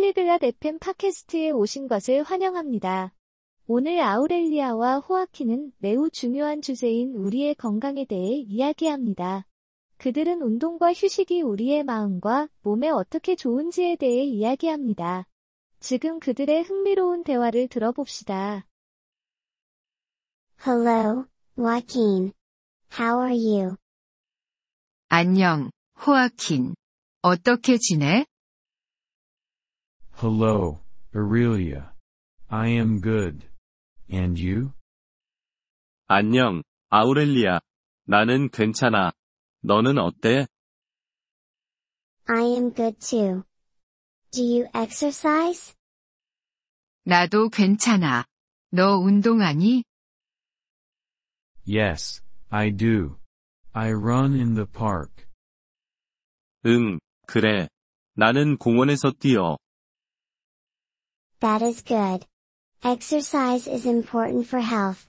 [0.00, 3.12] 폴리글랏 FM 팟캐스트에 오신 것을 환영합니다.
[3.66, 9.46] 오늘 아우렐리아와 호아키는 매우 중요한 주제인 우리의 건강에 대해 이야기합니다.
[9.98, 15.26] 그들은 운동과 휴식이 우리의 마음과 몸에 어떻게 좋은지에 대해 이야기합니다.
[15.80, 18.66] 지금 그들의 흥미로운 대화를 들어봅시다.
[20.66, 21.26] Hello,
[21.56, 22.32] Joaquin.
[22.98, 23.76] How are you?
[25.08, 25.70] 안녕,
[26.06, 26.74] 호아킨.
[27.20, 28.24] 어떻게 지내?
[30.20, 30.80] Hello,
[31.16, 31.94] Aurelia.
[32.50, 33.48] I am good.
[34.12, 34.74] And you?
[36.08, 37.60] 안녕, 아우렐리아.
[38.04, 39.12] 나는 괜찮아.
[39.62, 40.46] 너는 어때?
[42.28, 43.44] I am good too.
[44.30, 45.74] Do you exercise?
[47.06, 48.26] 나도 괜찮아.
[48.72, 49.84] 너 운동하니?
[51.66, 53.16] Yes, I do.
[53.72, 55.24] I run in the park.
[56.66, 57.68] 응, 그래.
[58.12, 59.56] 나는 공원에서 뛰어.
[61.39, 62.25] That is good.
[62.83, 65.07] Exercise is important for health.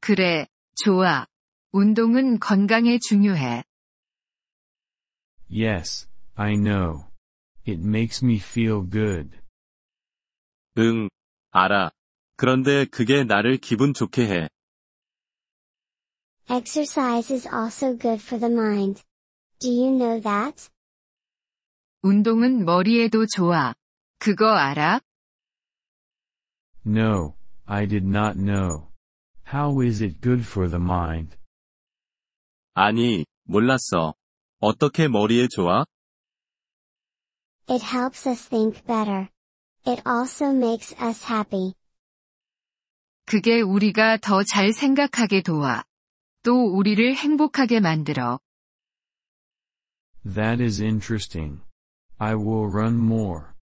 [0.00, 0.46] 그래,
[0.84, 1.26] 좋아.
[1.72, 3.64] 운동은 건강에 중요해.
[5.50, 7.06] Yes, I know.
[7.66, 9.38] It makes me feel good.
[10.78, 11.08] 응,
[11.50, 11.90] 알아.
[12.36, 14.48] 그런데 그게 나를 기분 좋게 해.
[16.48, 19.02] Exercise is also good for the mind.
[19.60, 20.68] Do you know that?
[22.02, 23.74] 운동은 머리에도 좋아.
[24.18, 25.00] 그거 알아?
[26.86, 27.36] No,
[27.66, 28.88] I did not know.
[29.46, 31.36] How is it good for the mind?
[32.74, 34.14] 아니, 몰랐어.
[34.60, 35.84] 어떻게 머리에 좋아?
[37.68, 39.28] It helps us think better.
[39.86, 41.74] It also makes us happy.
[43.24, 45.84] 그게 우리가 더 잘 생각하게 도와.
[46.42, 48.40] 또 우리를 행복하게 만들어.
[50.24, 51.62] That is interesting.
[52.18, 53.52] I will run more.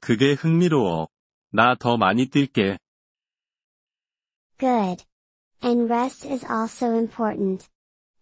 [0.00, 1.08] 그게 흥미로워.
[1.52, 2.78] 나 더 많이 뛸게.
[4.58, 5.04] Good.
[5.62, 7.68] And rest is also important.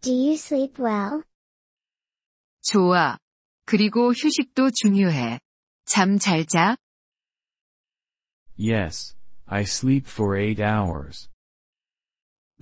[0.00, 1.22] Do you sleep well?
[2.62, 3.19] 좋아.
[3.66, 5.41] 그리고 휴식도 중요해.
[5.84, 6.77] 잠 잘 자?
[8.59, 9.15] Yes,
[9.47, 11.28] I sleep for eight hours.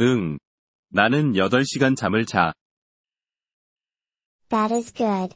[0.00, 0.38] 응.
[0.88, 2.52] 나는 8시간 잠을 자.
[4.48, 5.34] That is good.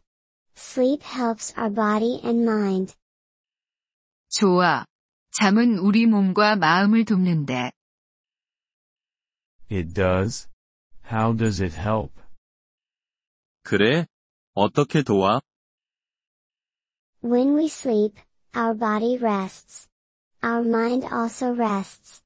[0.55, 2.95] Sleep helps our body and mind.
[4.31, 4.86] 좋아.
[5.31, 7.72] 잠은 우리 몸과 마음을 돕는데.
[9.69, 10.47] It does?
[11.06, 12.14] How does it help?
[13.64, 14.06] 그래?
[14.53, 15.41] 어떻게 도와?
[17.24, 18.20] When we sleep,
[18.56, 19.88] our body rests.
[20.44, 22.24] Our mind also rests.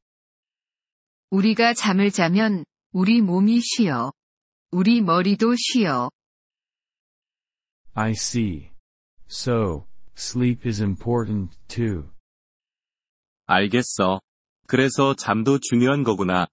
[1.31, 4.13] 우리가 잠을 자면 우리 몸이 쉬어.
[4.71, 6.09] 우리 머리도 쉬어.
[7.93, 8.71] I see.
[9.27, 12.09] So, sleep is important too.
[13.47, 14.21] 알겠어.
[14.67, 16.47] 그래서 잠도 중요한 거구나.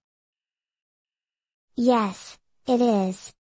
[1.75, 2.37] Yes,
[2.67, 3.33] it is.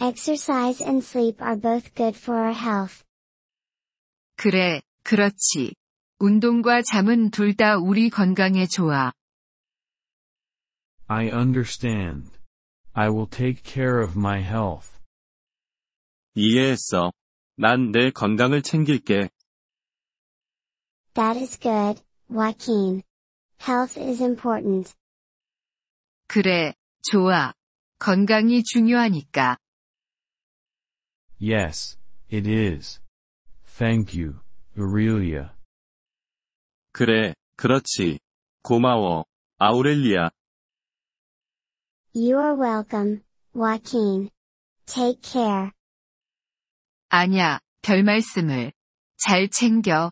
[0.00, 3.04] Exercise and sleep are both good for our health.
[4.36, 5.74] 그래, 그렇지.
[6.18, 9.12] 운동과 잠은 둘 다 우리 건강에 좋아.
[11.06, 12.30] I understand.
[12.94, 14.98] I will take care of my health.
[16.34, 17.12] 이해했어.
[17.56, 19.28] 난 내 건강을 챙길게.
[21.15, 23.03] That is good, Joaquin.
[23.59, 24.93] Health is important.
[26.27, 26.73] 그래,
[27.11, 27.53] 좋아.
[27.99, 29.57] 건강이 중요하니까.
[31.41, 31.97] Yes,
[32.31, 33.01] it is.
[33.77, 34.39] Thank you,
[34.77, 35.51] Aurelia.
[36.91, 38.19] 그래, 그렇지.
[38.61, 39.25] 고마워.
[39.57, 40.31] 아우렐리아.
[42.13, 43.21] You are welcome,
[43.53, 44.29] Joaquin.
[44.85, 45.71] Take care.
[47.09, 48.71] 아냐, 별 말씀을.
[49.17, 50.11] 잘 챙겨,